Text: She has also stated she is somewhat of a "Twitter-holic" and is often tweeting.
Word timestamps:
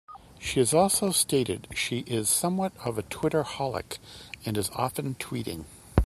She 0.39 0.57
has 0.59 0.73
also 0.73 1.11
stated 1.11 1.67
she 1.75 1.99
is 2.07 2.27
somewhat 2.27 2.73
of 2.83 2.97
a 2.97 3.03
"Twitter-holic" 3.03 3.99
and 4.43 4.57
is 4.57 4.71
often 4.71 5.13
tweeting. 5.13 5.65